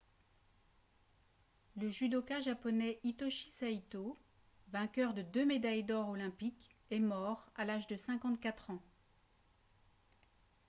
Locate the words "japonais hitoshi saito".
2.39-4.17